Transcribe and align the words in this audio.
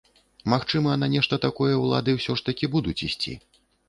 Магчыма, 0.53 0.95
на 1.01 1.09
нешта 1.15 1.37
такое 1.43 1.73
ўлады 1.81 2.15
ўсё 2.15 2.33
ж 2.39 2.47
такі 2.47 2.71
будуць 2.77 2.95
ісці. 3.09 3.35